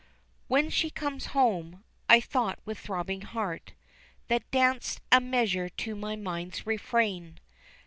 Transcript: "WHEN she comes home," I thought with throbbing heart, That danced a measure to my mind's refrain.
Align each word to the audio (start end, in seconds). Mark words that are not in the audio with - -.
"WHEN 0.47 0.71
she 0.71 0.89
comes 0.89 1.27
home," 1.37 1.83
I 2.09 2.19
thought 2.19 2.57
with 2.65 2.79
throbbing 2.79 3.21
heart, 3.21 3.73
That 4.29 4.49
danced 4.49 4.99
a 5.11 5.21
measure 5.21 5.69
to 5.69 5.93
my 5.95 6.15
mind's 6.15 6.65
refrain. 6.65 7.37